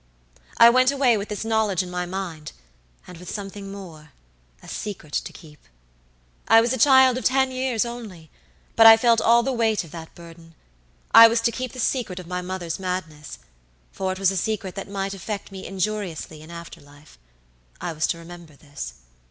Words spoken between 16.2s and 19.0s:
in after life. I was to remember this.